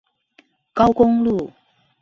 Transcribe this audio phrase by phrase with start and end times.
[0.73, 1.51] 高工路